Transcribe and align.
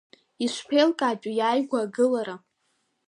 Ишԥеилкаатәу, 0.45 1.31
иааигәа 1.39 1.77
агылара… 1.85 2.35